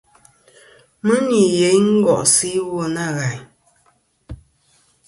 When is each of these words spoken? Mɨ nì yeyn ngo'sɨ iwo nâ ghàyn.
Mɨ 1.05 1.13
nì 1.29 1.39
yeyn 1.59 1.85
ngo'sɨ 1.97 2.45
iwo 2.59 2.81
nâ 2.95 3.03
ghàyn. 3.15 3.41